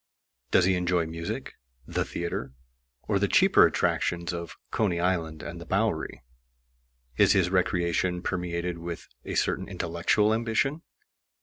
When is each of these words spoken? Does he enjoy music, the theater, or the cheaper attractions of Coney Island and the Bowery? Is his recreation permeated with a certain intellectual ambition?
Does 0.49 0.65
he 0.65 0.73
enjoy 0.73 1.05
music, 1.05 1.53
the 1.85 2.03
theater, 2.03 2.53
or 3.03 3.19
the 3.19 3.27
cheaper 3.27 3.67
attractions 3.67 4.33
of 4.33 4.57
Coney 4.71 4.99
Island 4.99 5.43
and 5.43 5.61
the 5.61 5.65
Bowery? 5.67 6.23
Is 7.17 7.33
his 7.33 7.51
recreation 7.51 8.23
permeated 8.23 8.79
with 8.79 9.07
a 9.25 9.35
certain 9.35 9.67
intellectual 9.69 10.33
ambition? 10.33 10.81